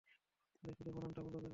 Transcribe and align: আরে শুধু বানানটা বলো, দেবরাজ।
আরে 0.63 0.73
শুধু 0.77 0.89
বানানটা 0.91 1.21
বলো, 1.21 1.31
দেবরাজ। 1.31 1.49